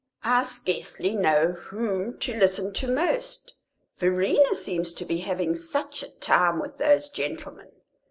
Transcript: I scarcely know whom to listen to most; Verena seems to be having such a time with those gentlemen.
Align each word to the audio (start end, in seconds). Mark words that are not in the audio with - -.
I 0.23 0.45
scarcely 0.45 1.13
know 1.15 1.51
whom 1.65 2.17
to 2.21 2.33
listen 2.35 2.73
to 2.73 2.87
most; 2.87 3.53
Verena 3.97 4.55
seems 4.55 4.93
to 4.93 5.05
be 5.05 5.19
having 5.19 5.55
such 5.55 6.01
a 6.01 6.09
time 6.09 6.57
with 6.59 6.79
those 6.79 7.11
gentlemen. 7.11 7.69